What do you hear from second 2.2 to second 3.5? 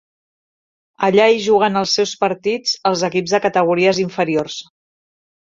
partits els equips de